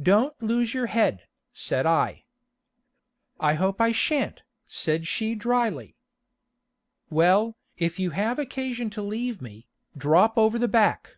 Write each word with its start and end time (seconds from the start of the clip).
"Don't 0.00 0.40
lose 0.40 0.74
your 0.74 0.86
head," 0.86 1.26
said 1.50 1.86
I. 1.86 2.24
"I 3.40 3.54
hope 3.54 3.80
I 3.80 3.90
shan't," 3.90 4.42
said 4.64 5.08
she 5.08 5.34
dryly. 5.34 5.96
"Well, 7.10 7.56
if 7.76 7.98
you 7.98 8.10
have 8.10 8.38
occasion 8.38 8.90
to 8.90 9.02
leave 9.02 9.42
me, 9.42 9.66
drop 9.98 10.38
over 10.38 10.56
the 10.56 10.68
back. 10.68 11.16